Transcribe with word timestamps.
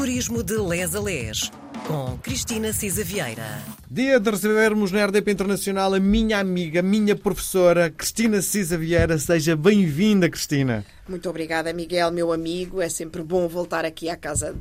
Turismo 0.00 0.42
de 0.42 0.56
Les 0.56 0.94
a 0.94 1.00
Les, 1.00 1.52
com 1.86 2.16
Cristina 2.22 2.72
Cisa 2.72 3.04
Vieira. 3.04 3.62
Dia 3.90 4.18
de 4.18 4.30
recebermos 4.30 4.90
na 4.90 5.04
RDP 5.04 5.30
Internacional 5.30 5.92
a 5.92 6.00
minha 6.00 6.38
amiga, 6.38 6.80
minha 6.80 7.14
professora, 7.14 7.90
Cristina 7.90 8.40
Cisa 8.40 8.78
Vieira. 8.78 9.18
Seja 9.18 9.54
bem-vinda, 9.54 10.30
Cristina. 10.30 10.86
Muito 11.06 11.28
obrigada, 11.28 11.70
Miguel, 11.74 12.10
meu 12.12 12.32
amigo. 12.32 12.80
É 12.80 12.88
sempre 12.88 13.22
bom 13.22 13.46
voltar 13.46 13.84
aqui 13.84 14.08
à 14.08 14.16
casa 14.16 14.56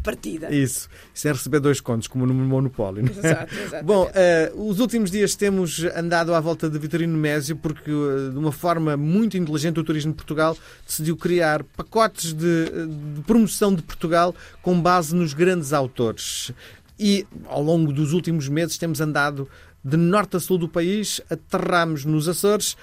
partida. 0.00 0.52
Isso. 0.54 0.88
Isso 1.14 1.28
é 1.28 1.32
receber 1.32 1.60
dois 1.60 1.80
contos, 1.80 2.08
como 2.08 2.26
no 2.26 2.34
Monopólio. 2.34 3.04
é? 3.06 3.10
Exato, 3.10 3.54
exatamente. 3.54 3.84
Bom, 3.84 4.06
uh, 4.06 4.68
os 4.68 4.80
últimos 4.80 5.10
dias 5.10 5.34
temos 5.34 5.84
andado 5.94 6.34
à 6.34 6.40
volta 6.40 6.68
de 6.70 6.78
Vitorino 6.78 7.16
Mésio 7.16 7.56
porque, 7.56 7.90
uh, 7.90 8.30
de 8.30 8.38
uma 8.38 8.52
forma 8.52 8.96
muito 8.96 9.36
inteligente, 9.36 9.78
o 9.80 9.84
Turismo 9.84 10.12
de 10.12 10.16
Portugal 10.16 10.56
decidiu 10.86 11.16
criar 11.16 11.62
pacotes 11.64 12.32
de, 12.32 12.64
de 13.14 13.22
promoção 13.26 13.74
de 13.74 13.82
Portugal 13.82 14.34
com 14.62 14.80
base 14.80 15.14
nos 15.14 15.34
grandes 15.34 15.72
autores. 15.72 16.52
E, 16.98 17.26
ao 17.46 17.62
longo 17.62 17.92
dos 17.92 18.12
últimos 18.12 18.48
meses, 18.48 18.78
temos 18.78 19.00
andado 19.00 19.48
de 19.84 19.96
norte 19.96 20.36
a 20.36 20.40
sul 20.40 20.58
do 20.58 20.68
país, 20.68 21.20
aterramos 21.28 22.04
nos 22.04 22.28
Açores, 22.28 22.76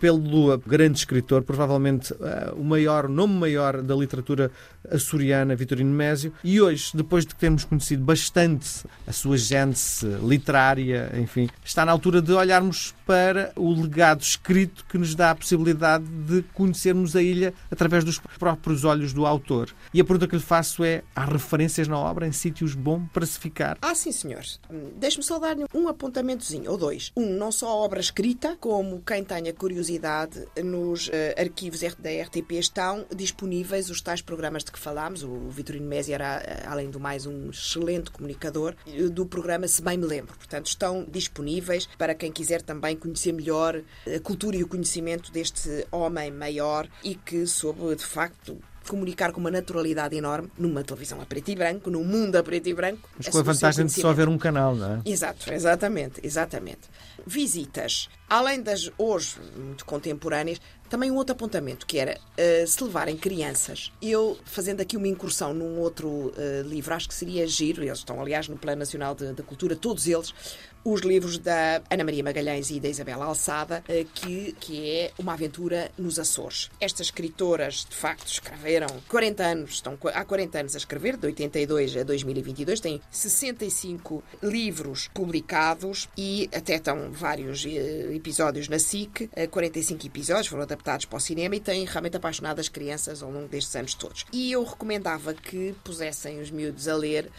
pelo 0.00 0.58
grande 0.58 0.98
escritor, 0.98 1.42
provavelmente 1.42 2.12
uh, 2.14 2.54
o 2.56 2.64
maior, 2.64 3.06
nome 3.06 3.34
maior 3.34 3.82
da 3.82 3.94
literatura 3.94 4.50
açoriana, 4.88 5.54
Vitorino 5.54 5.92
Mésio. 5.92 6.32
E 6.42 6.60
hoje, 6.60 6.90
depois 6.94 7.26
de 7.26 7.34
termos 7.34 7.64
conhecido 7.64 8.04
bastante 8.04 8.84
a 9.06 9.12
sua 9.12 9.36
gênese 9.36 10.06
literária, 10.22 11.10
enfim, 11.16 11.48
está 11.64 11.84
na 11.84 11.92
altura 11.92 12.22
de 12.22 12.32
olharmos 12.32 12.94
para 13.06 13.52
o 13.56 13.72
legado 13.72 14.20
escrito 14.20 14.84
que 14.86 14.96
nos 14.96 15.14
dá 15.14 15.30
a 15.30 15.34
possibilidade 15.34 16.04
de 16.04 16.42
conhecermos 16.54 17.16
a 17.16 17.22
ilha 17.22 17.52
através 17.70 18.04
dos 18.04 18.18
próprios 18.38 18.84
olhos 18.84 19.12
do 19.12 19.26
autor. 19.26 19.70
E 19.92 20.00
a 20.00 20.04
pergunta 20.04 20.28
que 20.28 20.36
lhe 20.36 20.42
faço 20.42 20.84
é: 20.84 21.02
há 21.14 21.24
referências 21.24 21.88
na 21.88 21.98
obra 21.98 22.26
em 22.26 22.32
sítios 22.32 22.74
bons 22.74 23.08
para 23.12 23.26
se 23.26 23.38
ficar? 23.38 23.78
Ah, 23.82 23.94
sim, 23.94 24.12
senhores. 24.12 24.60
Hum, 24.70 24.90
Deixe-me 24.96 25.24
só 25.24 25.38
dar 25.38 25.56
um 25.74 25.88
apontamentozinho, 25.88 26.70
ou 26.70 26.76
dois. 26.76 27.12
Um, 27.16 27.34
não 27.36 27.50
só 27.50 27.68
a 27.68 27.74
obra 27.74 28.00
escrita, 28.00 28.56
como 28.60 29.02
quem 29.04 29.24
tenha 29.24 29.52
curiosidade, 29.52 30.46
nos 30.62 31.10
eh, 31.12 31.34
arquivos 31.38 31.80
da 31.80 32.10
RTP 32.10 32.52
estão 32.52 33.04
disponíveis 33.14 33.90
os 33.90 34.00
tais 34.00 34.20
programas 34.22 34.64
de 34.64 34.69
que 34.70 34.78
falámos. 34.78 35.22
O 35.22 35.48
Vitorino 35.48 35.86
Mesi 35.86 36.12
era, 36.12 36.42
eh, 36.44 36.64
além 36.66 36.90
do 36.90 37.00
mais, 37.00 37.26
um 37.26 37.50
excelente 37.50 38.10
comunicador 38.10 38.74
eh, 38.86 39.08
do 39.08 39.26
programa 39.26 39.66
Se 39.68 39.82
Bem 39.82 39.98
Me 39.98 40.06
Lembro. 40.06 40.36
Portanto, 40.36 40.66
estão 40.66 41.04
disponíveis 41.10 41.88
para 41.98 42.14
quem 42.14 42.32
quiser 42.32 42.62
também 42.62 42.96
conhecer 42.96 43.32
melhor 43.32 43.82
a 44.06 44.20
cultura 44.20 44.56
e 44.56 44.62
o 44.62 44.68
conhecimento 44.68 45.32
deste 45.32 45.86
homem 45.90 46.30
maior 46.30 46.88
e 47.02 47.14
que 47.14 47.46
soube, 47.46 47.94
de 47.94 48.04
facto, 48.04 48.58
comunicar 48.88 49.32
com 49.32 49.40
uma 49.40 49.50
naturalidade 49.50 50.16
enorme 50.16 50.50
numa 50.58 50.82
televisão 50.82 51.20
a 51.20 51.26
preto 51.26 51.50
e 51.50 51.54
branco, 51.54 51.90
num 51.90 52.04
mundo 52.04 52.36
a 52.36 52.42
preto 52.42 52.68
e 52.68 52.74
branco. 52.74 53.08
Mas 53.16 53.28
com 53.28 53.38
a 53.38 53.42
vantagem 53.42 53.86
de 53.86 53.92
só 53.92 54.10
haver 54.10 54.28
um 54.28 54.36
canal, 54.38 54.74
não 54.74 54.94
é? 54.94 55.00
Exato, 55.04 55.52
exatamente, 55.52 56.20
exatamente. 56.24 56.88
Visitas. 57.26 58.08
Além 58.28 58.62
das 58.62 58.90
hoje 58.96 59.36
muito 59.56 59.84
contemporâneas, 59.84 60.60
também 60.90 61.10
um 61.10 61.14
outro 61.14 61.32
apontamento, 61.32 61.86
que 61.86 61.98
era 61.98 62.18
uh, 62.18 62.66
se 62.66 62.82
levarem 62.82 63.16
crianças. 63.16 63.92
Eu, 64.02 64.36
fazendo 64.44 64.80
aqui 64.80 64.96
uma 64.96 65.06
incursão 65.06 65.54
num 65.54 65.78
outro 65.78 66.08
uh, 66.08 66.32
livro, 66.66 66.92
acho 66.92 67.08
que 67.08 67.14
seria 67.14 67.46
giro, 67.46 67.82
eles 67.82 67.98
estão, 67.98 68.20
aliás, 68.20 68.48
no 68.48 68.58
Plano 68.58 68.80
Nacional 68.80 69.14
de 69.14 69.42
Cultura, 69.44 69.76
todos 69.76 70.08
eles, 70.08 70.34
os 70.82 71.02
livros 71.02 71.38
da 71.38 71.82
Ana 71.90 72.02
Maria 72.02 72.24
Magalhães 72.24 72.70
e 72.70 72.80
da 72.80 72.88
Isabela 72.88 73.26
Alçada, 73.26 73.84
uh, 73.88 74.04
que, 74.12 74.52
que 74.58 74.90
é 74.90 75.12
uma 75.16 75.34
aventura 75.34 75.92
nos 75.96 76.18
Açores. 76.18 76.68
Estas 76.80 77.06
escritoras, 77.06 77.86
de 77.88 77.94
facto, 77.94 78.26
escreveram 78.26 78.88
40 79.08 79.44
anos, 79.44 79.70
estão 79.70 79.96
há 80.12 80.24
40 80.24 80.58
anos 80.58 80.74
a 80.74 80.78
escrever, 80.78 81.16
de 81.16 81.26
82 81.26 81.98
a 81.98 82.02
2022, 82.02 82.80
têm 82.80 83.00
65 83.12 84.24
livros 84.42 85.08
publicados 85.14 86.08
e 86.18 86.50
até 86.52 86.74
estão 86.74 87.12
vários 87.12 87.64
episódios 87.64 88.68
na 88.68 88.78
SIC, 88.80 89.30
45 89.50 90.06
episódios, 90.06 90.48
foram 90.48 90.64
para 90.82 91.16
o 91.16 91.20
cinema 91.20 91.56
e 91.56 91.60
têm 91.60 91.84
realmente 91.84 92.16
apaixonado 92.16 92.60
as 92.60 92.68
crianças 92.68 93.22
ao 93.22 93.30
longo 93.30 93.48
destes 93.48 93.74
anos 93.76 93.94
todos. 93.94 94.26
E 94.32 94.52
eu 94.52 94.64
recomendava 94.64 95.34
que 95.34 95.74
pusessem 95.84 96.40
os 96.40 96.50
miúdos 96.50 96.88
a 96.88 96.96
ler, 96.96 97.30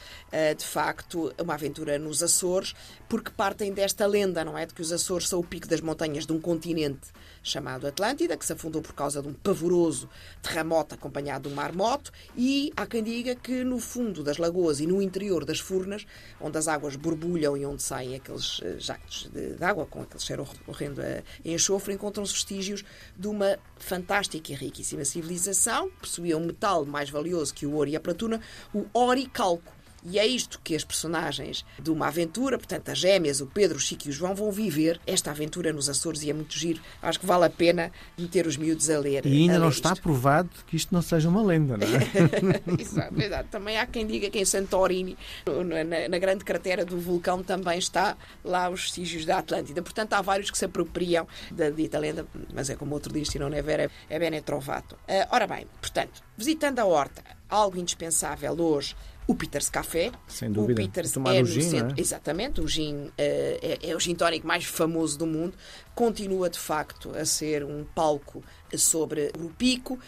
de 0.57 0.65
facto, 0.65 1.33
uma 1.39 1.53
aventura 1.53 1.97
nos 1.97 2.21
Açores, 2.23 2.73
porque 3.09 3.31
partem 3.31 3.73
desta 3.73 4.05
lenda, 4.05 4.45
não 4.45 4.57
é? 4.57 4.65
De 4.65 4.73
que 4.73 4.81
os 4.81 4.91
Açores 4.91 5.27
são 5.27 5.39
o 5.39 5.43
pico 5.43 5.67
das 5.67 5.81
montanhas 5.81 6.25
de 6.25 6.33
um 6.33 6.39
continente 6.39 7.09
chamado 7.43 7.87
Atlântida, 7.87 8.37
que 8.37 8.45
se 8.45 8.53
afundou 8.53 8.81
por 8.81 8.93
causa 8.93 9.21
de 9.21 9.27
um 9.27 9.33
pavoroso 9.33 10.09
terremoto 10.41 10.95
acompanhado 10.95 11.49
de 11.49 11.53
um 11.53 11.55
marmoto, 11.55 12.11
e 12.37 12.71
há 12.75 12.85
quem 12.85 13.03
diga 13.03 13.35
que 13.35 13.63
no 13.63 13.79
fundo 13.79 14.23
das 14.23 14.37
lagoas 14.37 14.79
e 14.79 14.85
no 14.85 15.01
interior 15.01 15.43
das 15.43 15.59
furnas, 15.59 16.05
onde 16.39 16.57
as 16.57 16.67
águas 16.67 16.95
borbulham 16.95 17.57
e 17.57 17.65
onde 17.65 17.81
saem 17.81 18.15
aqueles 18.15 18.61
jactos 18.77 19.29
de, 19.33 19.55
de 19.55 19.63
água 19.63 19.85
com 19.85 20.01
aquele 20.01 20.21
cheiro 20.21 20.47
horrendo 20.67 21.01
a 21.01 21.23
enxofre, 21.43 21.93
encontram-se 21.93 22.33
vestígios 22.33 22.83
de 23.17 23.27
uma 23.31 23.57
fantástica 23.77 24.51
e 24.51 24.55
riquíssima 24.55 25.05
civilização, 25.05 25.89
possuía 25.99 26.37
um 26.37 26.45
metal 26.45 26.85
mais 26.85 27.09
valioso 27.09 27.53
que 27.53 27.65
o 27.65 27.73
ouro 27.73 27.89
e 27.89 27.95
a 27.95 27.99
platuna, 27.99 28.41
o 28.73 28.85
oricalco. 28.93 29.80
E 30.03 30.17
é 30.17 30.25
isto 30.25 30.59
que 30.63 30.75
as 30.75 30.83
personagens 30.83 31.63
de 31.79 31.91
uma 31.91 32.07
aventura, 32.07 32.57
portanto, 32.57 32.89
as 32.89 32.97
gêmeas, 32.97 33.39
o 33.39 33.45
Pedro, 33.45 33.77
o 33.77 33.79
Chico 33.79 34.07
e 34.07 34.09
o 34.09 34.11
João, 34.11 34.33
vão 34.33 34.51
viver 34.51 34.99
esta 35.05 35.31
aventura 35.31 35.71
nos 35.71 35.89
Açores 35.89 36.23
e 36.23 36.29
é 36.29 36.33
muito 36.33 36.57
giro. 36.57 36.81
Acho 37.01 37.19
que 37.19 37.25
vale 37.25 37.45
a 37.45 37.49
pena 37.49 37.91
meter 38.17 38.47
os 38.47 38.57
miúdos 38.57 38.89
a 38.89 38.97
ler. 38.97 39.25
E 39.25 39.41
ainda 39.41 39.55
a 39.55 39.59
não 39.59 39.67
ler 39.67 39.73
está 39.73 39.93
isto. 39.93 40.01
provado 40.01 40.49
que 40.65 40.75
isto 40.75 40.93
não 40.93 41.01
seja 41.01 41.29
uma 41.29 41.43
lenda, 41.43 41.77
não 41.77 41.85
é? 41.85 42.61
exato, 42.81 43.21
exato. 43.21 43.49
Também 43.49 43.77
há 43.77 43.85
quem 43.85 44.07
diga 44.07 44.29
que 44.29 44.39
em 44.39 44.45
Santorini, 44.45 45.17
na, 45.45 46.09
na, 46.09 46.19
grande 46.19 46.43
cratera 46.43 46.83
do 46.83 46.99
vulcão, 46.99 47.43
também 47.43 47.77
está 47.77 48.17
lá 48.43 48.69
os 48.69 48.81
vestígios 48.81 49.25
da 49.25 49.37
Atlântida. 49.37 49.81
Portanto, 49.81 50.13
há 50.13 50.21
vários 50.21 50.49
que 50.49 50.57
se 50.57 50.65
apropriam 50.65 51.27
da 51.51 51.69
dita 51.69 51.99
lenda, 51.99 52.25
mas 52.53 52.69
é 52.69 52.75
como 52.75 52.93
outro 52.93 53.13
diz, 53.13 53.27
se 53.27 53.37
não 53.37 53.47
é 53.47 53.61
vera, 53.61 53.89
é 54.09 54.19
bene 54.19 54.41
trovato. 54.41 54.95
Uh, 55.07 55.27
ora 55.31 55.45
bem, 55.45 55.67
portanto, 55.79 56.23
visitando 56.37 56.79
a 56.79 56.85
horta, 56.85 57.23
algo 57.49 57.77
indispensável 57.77 58.53
hoje 58.59 58.95
o 59.27 59.35
Peters 59.35 59.69
Café. 59.69 60.11
Sem 60.27 60.51
dúvida. 60.51 60.81
O 60.81 60.85
Peters 60.85 61.11
Tomar 61.11 61.35
é 61.35 61.41
o 61.41 61.45
gin, 61.45 61.61
centro. 61.61 61.95
é? 61.97 62.01
Exatamente, 62.01 62.61
o 62.61 62.67
gin 62.67 63.05
uh, 63.05 63.11
é, 63.17 63.79
é, 63.81 63.95
o 63.95 63.99
gin 63.99 64.15
tónico 64.15 64.45
mais 64.45 64.65
famoso 64.65 65.17
do 65.17 65.25
mundo. 65.25 65.53
Continua, 65.95 66.49
de 66.49 66.59
facto, 66.59 67.15
a 67.15 67.25
ser 67.25 67.63
um 67.63 67.83
palco 67.83 68.43
sobre 68.75 69.31
o 69.39 69.49
pico 69.49 69.95
uh, 69.95 69.99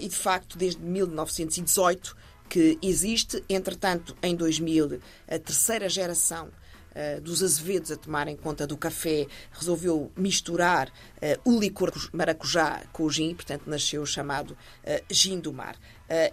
e, 0.00 0.08
de 0.08 0.16
facto, 0.16 0.56
desde 0.56 0.80
1918 0.80 2.16
que 2.48 2.78
existe. 2.82 3.42
Entretanto, 3.48 4.16
em 4.22 4.34
2000, 4.34 5.00
a 5.28 5.38
terceira 5.38 5.88
geração 5.88 6.48
Uh, 6.94 7.20
dos 7.20 7.42
azevedos 7.42 7.90
a 7.90 7.96
tomarem 7.96 8.36
conta 8.36 8.68
do 8.68 8.76
café, 8.76 9.26
resolveu 9.50 10.12
misturar 10.16 10.86
uh, 10.90 11.50
o 11.50 11.58
licor 11.58 11.90
maracujá 12.12 12.84
com 12.92 13.02
o 13.02 13.10
gin, 13.10 13.34
portanto 13.34 13.64
nasceu 13.66 14.00
o 14.02 14.06
chamado 14.06 14.52
uh, 14.52 15.04
gin 15.10 15.40
do 15.40 15.52
mar. 15.52 15.76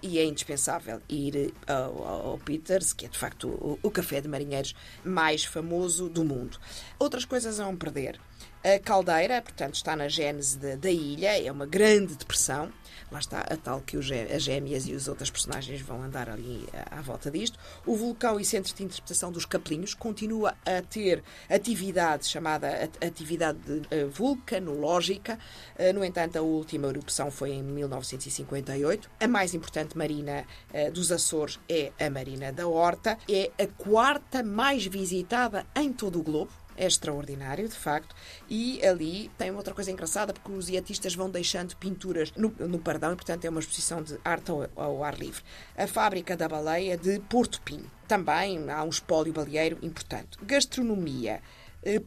E 0.03 0.19
é 0.19 0.25
indispensável 0.25 1.01
ir 1.07 1.53
ao, 1.67 2.03
ao, 2.03 2.37
Peters, 2.37 2.93
que 2.93 3.05
é 3.05 3.09
de 3.09 3.17
facto 3.17 3.47
o, 3.47 3.79
o 3.81 3.91
café 3.91 4.19
de 4.19 4.27
marinheiros 4.27 4.75
mais 5.03 5.43
famoso 5.43 6.09
do 6.09 6.23
mundo. 6.23 6.59
Outras 6.99 7.25
coisas 7.25 7.59
a 7.59 7.65
não 7.65 7.75
perder. 7.75 8.19
A 8.63 8.77
caldeira, 8.77 9.41
portanto, 9.41 9.73
está 9.73 9.95
na 9.95 10.07
gênese 10.07 10.55
de, 10.55 10.75
da 10.75 10.91
ilha, 10.91 11.35
é 11.35 11.51
uma 11.51 11.65
grande 11.65 12.15
depressão. 12.15 12.71
Lá 13.11 13.17
está 13.17 13.39
a 13.39 13.57
tal 13.57 13.81
que 13.81 13.97
os, 13.97 14.07
as 14.11 14.43
gêmeas 14.43 14.85
e 14.85 14.93
os 14.93 15.07
outros 15.07 15.31
personagens 15.31 15.81
vão 15.81 16.03
andar 16.03 16.29
ali 16.29 16.67
à, 16.71 16.99
à, 16.99 17.01
volta 17.01 17.31
disto. 17.31 17.57
O 17.87 17.95
vulcão 17.95 18.39
e 18.39 18.45
centro 18.45 18.73
de 18.73 18.83
interpretação 18.83 19.31
dos 19.31 19.45
Capelinhos 19.45 19.95
continua 19.95 20.55
a 20.63 20.81
ter 20.83 21.23
atividade 21.49 22.27
chamada 22.27 22.89
atividade 23.01 23.59
uh, 23.67 24.09
vulcanológica. 24.11 25.39
Uh, 25.77 25.91
no 25.93 26.05
entanto, 26.05 26.37
a 26.37 26.41
última 26.41 26.87
erupção 26.87 27.31
foi 27.31 27.53
em 27.53 27.63
1958. 27.63 29.09
A 29.19 29.27
mais 29.27 29.55
importante 29.61 29.97
marina 29.97 30.45
uh, 30.73 30.91
dos 30.91 31.11
Açores 31.11 31.59
é 31.69 31.91
a 31.99 32.09
Marina 32.09 32.51
da 32.51 32.67
Horta. 32.67 33.17
É 33.29 33.51
a 33.61 33.67
quarta 33.67 34.43
mais 34.43 34.85
visitada 34.85 35.65
em 35.75 35.93
todo 35.93 36.19
o 36.19 36.23
globo 36.23 36.51
é 36.77 36.87
extraordinário, 36.87 37.67
de 37.67 37.75
facto. 37.75 38.15
E 38.49 38.83
ali 38.83 39.29
tem 39.37 39.51
outra 39.51 39.73
coisa 39.73 39.91
engraçada, 39.91 40.33
porque 40.33 40.51
os 40.51 40.69
iatistas 40.69 41.13
vão 41.13 41.29
deixando 41.29 41.75
pinturas 41.75 42.31
no, 42.35 42.49
no 42.59 42.79
pardão 42.79 43.13
e, 43.13 43.15
portanto, 43.15 43.45
é 43.45 43.49
uma 43.49 43.59
exposição 43.59 44.01
de 44.01 44.17
arte 44.23 44.49
ao, 44.49 44.67
ao, 44.75 45.03
ar 45.03 45.17
livre. 45.17 45.43
A 45.77 45.85
fábrica 45.85 46.35
da 46.35 46.47
baleia 46.47 46.97
de 46.97 47.19
Porto 47.19 47.61
Pinho. 47.61 47.89
Também 48.07 48.69
há 48.69 48.83
um 48.83 48.89
espólio 48.89 49.31
baleeiro 49.31 49.77
importante. 49.81 50.37
Gastronomia. 50.41 51.41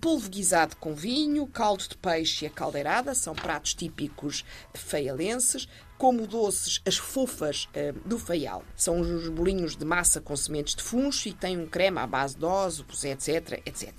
Polvo 0.00 0.30
guisado 0.30 0.76
com 0.76 0.94
vinho, 0.94 1.46
caldo 1.48 1.88
de 1.88 1.96
peixe 1.96 2.44
e 2.44 2.48
a 2.48 2.50
caldeirada 2.50 3.14
são 3.14 3.34
pratos 3.34 3.74
típicos 3.74 4.44
feialenses, 4.72 5.68
como 5.98 6.26
doces 6.26 6.80
as 6.86 6.96
fofas 6.96 7.68
uh, 7.74 8.08
do 8.08 8.18
feial. 8.18 8.64
São 8.76 9.00
os 9.00 9.28
bolinhos 9.28 9.76
de 9.76 9.84
massa 9.84 10.20
com 10.20 10.36
sementes 10.36 10.74
de 10.74 10.82
funcho 10.82 11.28
e 11.28 11.32
têm 11.32 11.58
um 11.58 11.66
creme 11.66 11.98
à 11.98 12.06
base 12.06 12.36
de 12.36 12.44
ossos, 12.44 13.04
etc, 13.04 13.60
etc. 13.66 13.92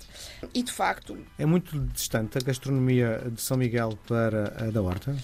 E, 0.54 0.62
de 0.62 0.72
facto... 0.72 1.18
É 1.38 1.44
muito 1.44 1.78
distante 1.78 2.38
a 2.38 2.40
gastronomia 2.40 3.30
de 3.30 3.40
São 3.40 3.56
Miguel 3.56 3.98
para 4.06 4.54
a 4.56 4.70
da 4.70 4.80
Horta? 4.80 5.16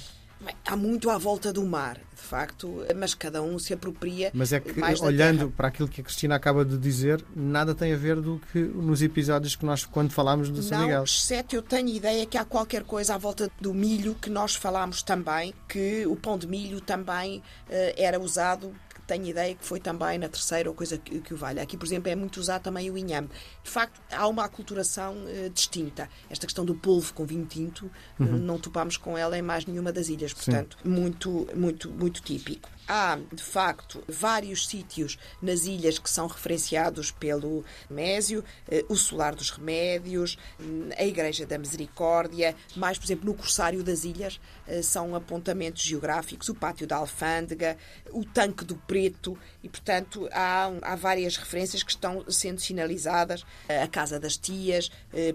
Há 0.73 0.77
muito 0.77 1.11
à 1.11 1.19
volta 1.19 1.53
do 1.53 1.67
mar, 1.67 1.99
de 1.99 2.23
facto, 2.23 2.83
mas 2.97 3.13
cada 3.13 3.43
um 3.43 3.59
se 3.59 3.75
apropria. 3.75 4.31
Mas 4.33 4.55
é 4.55 4.59
que, 4.59 4.81
olhando 5.03 5.51
para 5.51 5.69
aquilo 5.69 5.87
que 5.87 6.01
a 6.01 6.05
Cristina 6.05 6.35
acaba 6.35 6.65
de 6.65 6.79
dizer, 6.79 7.23
nada 7.37 7.75
tem 7.75 7.93
a 7.93 7.97
ver 7.99 8.23
do 8.23 8.41
que 8.51 8.59
nos 8.59 9.03
episódios 9.03 9.55
que 9.55 9.67
nós, 9.67 9.85
quando 9.85 10.13
falámos 10.13 10.49
do 10.49 10.63
São 10.63 10.81
Miguel. 10.81 11.05
exceto 11.05 11.55
eu 11.55 11.61
tenho 11.61 11.91
ideia 11.91 12.25
que 12.25 12.39
há 12.39 12.45
qualquer 12.47 12.85
coisa 12.85 13.17
à 13.17 13.19
volta 13.19 13.51
do 13.61 13.75
milho 13.75 14.15
que 14.15 14.31
nós 14.31 14.55
falámos 14.55 15.03
também, 15.03 15.53
que 15.69 16.07
o 16.07 16.17
pão 16.17 16.39
de 16.39 16.47
milho 16.47 16.81
também 16.81 17.43
eh, 17.69 17.95
era 17.99 18.19
usado. 18.19 18.75
Tenho 19.13 19.27
ideia 19.27 19.55
que 19.55 19.63
foi 19.63 19.79
também 19.79 20.17
na 20.17 20.27
terceira 20.27 20.71
ou 20.71 20.75
coisa 20.75 20.97
que, 20.97 21.21
que 21.21 21.35
o 21.35 21.37
valha. 21.37 21.63
Aqui, 21.63 21.77
por 21.77 21.85
exemplo, 21.85 22.11
é 22.11 22.17
muito 22.17 22.41
usado 22.41 22.63
também 22.63 22.91
o 22.91 22.97
inhame. 22.97 23.29
De 23.63 23.71
facto, 23.71 24.01
há 24.11 24.27
uma 24.27 24.43
aculturação 24.43 25.15
eh, 25.29 25.51
distinta. 25.53 26.09
Esta 26.31 26.47
questão 26.47 26.65
do 26.65 26.75
polvo 26.75 27.13
com 27.13 27.27
vinho 27.27 27.45
tinto, 27.45 27.91
eh, 28.19 28.25
não 28.25 28.59
topamos 28.59 28.97
com 28.97 29.19
ela 29.19 29.37
em 29.37 29.43
mais 29.43 29.67
nenhuma 29.67 29.93
das 29.93 30.09
ilhas. 30.09 30.33
Portanto, 30.33 30.79
muito, 30.83 31.47
muito, 31.55 31.91
muito 31.91 32.23
típico. 32.23 32.71
Há, 32.87 33.17
de 33.33 33.43
facto, 33.43 34.03
vários 34.09 34.67
sítios 34.67 35.19
nas 35.41 35.65
ilhas 35.67 35.99
que 35.99 36.11
são 36.11 36.27
referenciados 36.27 37.13
pelo 37.13 37.65
Mésio, 37.89 38.45
eh, 38.69 38.85
o 38.89 38.97
Solar 38.97 39.35
dos 39.35 39.51
Remédios, 39.51 40.37
hum, 40.61 40.89
a 40.99 41.05
Igreja 41.05 41.47
da 41.47 41.57
Misericórdia, 41.59 42.57
mais, 42.75 42.99
por 42.99 43.07
exemplo, 43.07 43.27
no 43.27 43.35
Corsário 43.35 43.85
das 43.85 44.05
Ilhas, 44.05 44.41
eh, 44.67 44.83
são 44.83 45.15
apontamentos 45.15 45.83
geográficos, 45.83 46.49
o 46.49 46.55
Pátio 46.55 46.87
da 46.87 46.97
Alfândega, 46.97 47.77
o 48.11 48.25
Tanque 48.25 48.65
do 48.65 48.75
Preto, 48.75 49.39
e, 49.63 49.69
portanto, 49.69 50.29
há, 50.33 50.71
há 50.83 50.97
várias 50.97 51.37
referências 51.37 51.83
que 51.83 51.93
estão 51.93 52.25
sendo 52.29 52.61
sinalizadas, 52.61 53.45
eh, 53.69 53.83
a 53.83 53.87
Casa 53.87 54.19
das 54.19 54.37
Tias, 54.37 54.91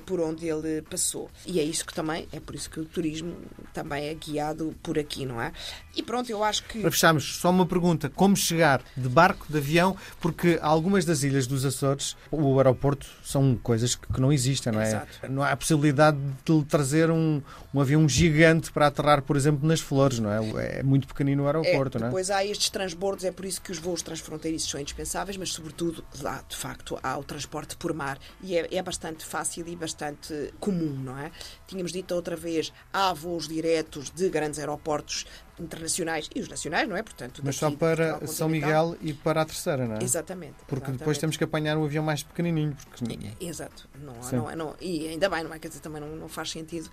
por 0.06 0.20
onde 0.20 0.48
ele 0.48 0.82
passou. 0.82 1.30
E 1.46 1.60
é 1.60 1.64
isso 1.64 1.86
que 1.86 1.94
também, 1.94 2.28
é 2.32 2.40
por 2.40 2.56
isso 2.56 2.70
que 2.70 2.80
o 2.80 2.86
turismo 2.86 3.38
também 3.74 4.08
é 4.08 4.14
guiado 4.14 4.76
por 4.82 4.98
aqui, 4.98 5.26
não 5.26 5.42
é? 5.42 5.54
E 5.96 6.04
pronto, 6.04 6.30
eu 6.30 6.44
acho 6.44 6.64
que... 6.64 6.82
Para 6.82 6.92
fecharmos, 6.92 7.38
só 7.48 7.50
uma 7.50 7.66
pergunta: 7.66 8.10
como 8.10 8.36
chegar 8.36 8.82
de 8.96 9.08
barco, 9.08 9.46
de 9.50 9.58
avião? 9.58 9.96
Porque 10.20 10.60
algumas 10.62 11.06
das 11.06 11.24
ilhas 11.24 11.48
dos 11.48 11.66
Açores, 11.66 12.18
o 12.30 12.58
aeroporto, 12.58 13.08
são 13.24 13.58
coisas 13.64 13.96
que 13.96 14.20
não 14.20 14.32
existem, 14.32 14.74
não 14.74 14.82
é? 14.82 14.88
Exato. 14.88 15.32
Não 15.32 15.44
há 15.44 15.56
possibilidade 15.56 16.18
de 16.18 16.54
lhe 16.54 16.66
trazer 16.66 17.10
um, 17.10 17.42
um 17.74 17.80
avião 17.80 18.08
gigante 18.08 18.72
para 18.72 18.88
aterrar, 18.88 19.22
por 19.22 19.38
exemplo, 19.38 19.68
nas 19.68 19.80
flores, 19.80 20.20
não 20.20 20.32
é? 20.32 20.80
É 20.80 20.84
muito 20.84 21.08
pequenino 21.08 21.44
o 21.44 21.46
aeroporto, 21.46 21.98
é, 21.98 22.02
não 22.02 22.08
é? 22.08 22.10
depois 22.10 22.30
há 22.30 22.44
estes 22.44 22.70
transbordos, 22.70 23.24
é 23.24 23.32
por 23.32 23.46
isso 23.46 23.62
que 23.62 23.72
os 23.72 23.78
voos 23.78 24.02
transfronteiriços 24.02 24.70
são 24.70 24.80
indispensáveis, 24.80 25.38
mas 25.38 25.52
sobretudo 25.54 26.04
lá, 26.22 26.44
de 26.48 26.56
facto, 26.56 27.00
há 27.02 27.18
o 27.18 27.24
transporte 27.24 27.78
por 27.78 27.94
mar 27.94 28.18
e 28.42 28.58
é, 28.58 28.68
é 28.72 28.82
bastante 28.82 29.26
fácil 29.26 29.68
e 29.68 29.76
bastante 29.76 30.54
comum, 30.60 30.94
não 31.04 31.18
é? 31.18 31.32
Tínhamos 31.66 31.92
dito 31.92 32.14
outra 32.14 32.36
vez, 32.36 32.74
há 32.92 33.14
voos 33.14 33.48
diretos 33.48 34.10
de 34.10 34.30
grandes 34.30 34.60
aeroportos 34.60 35.26
internacionais 35.60 36.30
e 36.36 36.40
os 36.40 36.48
nacionais, 36.48 36.88
não 36.88 36.96
é? 36.96 37.04
Portanto, 37.04 37.42
Mas 37.44 37.56
só 37.56 37.72
para 37.72 38.26
São. 38.28 38.48
Miguel 38.48 38.96
e 39.02 39.14
para 39.14 39.42
a 39.42 39.46
terceira, 39.46 39.88
não 39.88 39.96
é? 39.96 40.04
Exatamente. 40.04 40.56
Porque 40.68 40.92
depois 40.92 40.92
exatamente. 40.92 41.20
temos 41.20 41.38
que 41.38 41.44
apanhar 41.44 41.78
um 41.78 41.86
avião 41.86 42.04
mais 42.04 42.24
pequenininho. 42.24 42.76
Porque... 42.90 43.36
Exato. 43.40 43.88
Não, 44.00 44.14
não, 44.32 44.56
não, 44.56 44.76
e 44.80 45.08
ainda 45.08 45.30
bem, 45.30 45.44
não 45.44 45.54
é? 45.54 45.60
Quer 45.60 45.70
dizer, 45.70 45.82
também 45.82 46.02
não, 46.02 46.16
não 46.16 46.28
faz 46.28 46.52
sentido. 46.52 46.90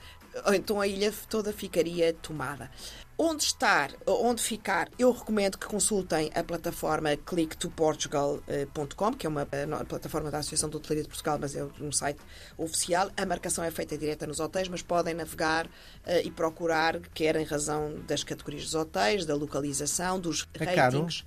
Ou 0.46 0.54
Então 0.54 0.80
a 0.80 0.86
ilha 0.86 1.12
toda 1.28 1.52
ficaria 1.52 2.12
tomada. 2.14 2.70
Onde 3.16 3.44
estar, 3.44 3.92
onde 4.06 4.42
ficar, 4.42 4.88
eu 4.98 5.12
recomendo 5.12 5.56
que 5.56 5.66
consultem 5.66 6.32
a 6.34 6.42
plataforma 6.42 7.16
clicktoportugal.com, 7.16 9.12
que 9.14 9.24
é 9.26 9.28
uma 9.30 9.46
eh, 9.52 9.66
plataforma 9.88 10.32
da 10.32 10.38
Associação 10.38 10.68
de 10.68 10.76
Hotelaria 10.76 11.04
de 11.04 11.08
Portugal, 11.08 11.38
mas 11.40 11.54
é 11.54 11.64
um 11.80 11.92
site 11.92 12.18
oficial. 12.58 13.10
A 13.16 13.24
marcação 13.24 13.62
é 13.62 13.70
feita 13.70 13.96
direta 13.96 14.26
nos 14.26 14.40
hotéis, 14.40 14.66
mas 14.66 14.82
podem 14.82 15.14
navegar 15.14 15.68
eh, 16.04 16.22
e 16.24 16.30
procurar, 16.30 16.98
quer 17.14 17.36
em 17.36 17.44
razão 17.44 18.00
das 18.06 18.24
categorias 18.24 18.64
dos 18.64 18.74
hotéis, 18.74 19.24
da 19.24 19.36
localização, 19.36 20.18
dos 20.18 20.48
É 20.54 20.66
caro? 20.74 20.98
ratings. 21.02 21.24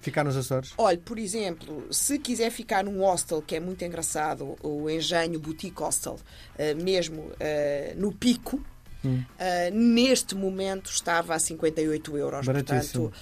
Ficar 0.00 0.22
nos 0.24 0.36
Açores. 0.36 0.72
Olha, 0.78 0.98
por 0.98 1.18
exemplo, 1.18 1.86
se 1.92 2.18
quiser 2.20 2.50
ficar 2.50 2.84
num 2.84 3.00
hostel 3.02 3.42
que 3.42 3.56
é 3.56 3.60
muito 3.60 3.84
engraçado, 3.84 4.56
o 4.62 4.88
Engenho 4.88 5.40
Boutique 5.40 5.82
Hostel, 5.82 6.18
eh, 6.56 6.74
mesmo 6.74 7.30
eh, 7.40 7.94
no 7.96 8.12
pico, 8.12 8.60
eh, 9.38 9.70
neste 9.70 10.34
momento 10.34 10.90
estava 10.90 11.34
a 11.34 11.38
58 11.38 12.16
euros. 12.16 12.46
Portanto, 12.46 13.12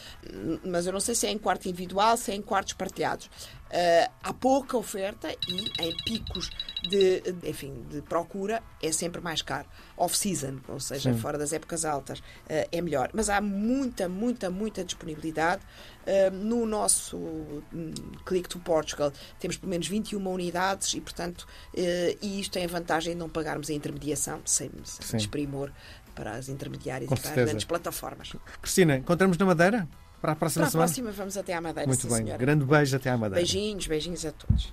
mas 0.64 0.86
eu 0.86 0.92
não 0.92 1.00
sei 1.00 1.14
se 1.14 1.26
é 1.26 1.30
em 1.30 1.38
quarto 1.38 1.68
individual, 1.68 2.16
se 2.16 2.32
é 2.32 2.34
em 2.34 2.42
quartos 2.42 2.72
partilhados. 2.74 3.30
Eh, 3.70 4.08
há 4.22 4.32
pouca 4.32 4.76
oferta 4.76 5.28
e 5.48 5.82
em 5.82 5.96
picos 6.04 6.50
de, 6.88 7.22
enfim, 7.42 7.84
de 7.90 8.00
procura 8.02 8.62
é 8.82 8.92
sempre 8.92 9.20
mais 9.20 9.42
caro. 9.42 9.66
Off-season, 9.96 10.60
ou 10.68 10.78
seja, 10.78 11.12
Sim. 11.12 11.18
fora 11.18 11.36
das 11.36 11.52
épocas 11.52 11.84
altas, 11.84 12.22
eh, 12.48 12.68
é 12.70 12.80
melhor. 12.80 13.10
Mas 13.12 13.28
há 13.28 13.40
muita, 13.40 14.08
muita, 14.08 14.50
muita 14.50 14.84
disponibilidade. 14.84 15.62
Eh, 16.06 16.30
no 16.30 16.64
nosso 16.64 17.16
hum, 17.16 17.92
Click 18.24 18.48
to 18.48 18.60
Portugal 18.60 19.12
temos 19.40 19.56
pelo 19.56 19.70
menos 19.70 19.88
21 19.88 20.24
unidades 20.28 20.94
e, 20.94 21.00
portanto, 21.00 21.46
e 21.74 22.40
isto 22.40 22.52
tem 22.52 22.64
a 22.64 22.68
vantagem 22.68 23.14
de 23.14 23.18
não 23.18 23.28
pagarmos 23.28 23.68
a 23.70 23.72
intermediação 23.72 24.40
sem, 24.44 24.70
sem 24.84 25.18
desprimor 25.18 25.72
para 26.14 26.32
as 26.32 26.48
intermediárias 26.48 27.10
e 27.10 27.14
para 27.14 27.30
as 27.30 27.34
grandes 27.34 27.64
plataformas. 27.64 28.32
Cristina, 28.62 28.96
encontramos 28.96 29.36
na 29.36 29.44
Madeira? 29.44 29.88
Para 30.20 30.32
a 30.32 30.36
próxima 30.36 30.62
Para 30.62 30.68
a 30.68 30.70
semana? 30.70 30.86
próxima 30.88 31.10
vamos 31.12 31.36
até 31.36 31.54
à 31.54 31.60
Madeira, 31.60 31.86
Muito 31.86 32.06
bem. 32.08 32.16
senhora. 32.16 32.38
Grande 32.38 32.64
beijo 32.64 32.96
até 32.96 33.10
à 33.10 33.16
Madeira. 33.16 33.36
Beijinhos, 33.36 33.86
beijinhos 33.86 34.24
a 34.24 34.32
todos. 34.32 34.72